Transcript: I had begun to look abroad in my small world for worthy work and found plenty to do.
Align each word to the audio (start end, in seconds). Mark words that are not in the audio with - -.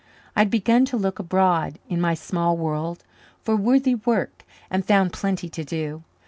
I 0.35 0.39
had 0.39 0.49
begun 0.49 0.83
to 0.85 0.97
look 0.97 1.19
abroad 1.19 1.77
in 1.87 2.01
my 2.01 2.15
small 2.15 2.57
world 2.57 3.03
for 3.43 3.55
worthy 3.55 3.93
work 3.93 4.43
and 4.71 4.83
found 4.83 5.13
plenty 5.13 5.47
to 5.49 5.63
do. 5.63 6.01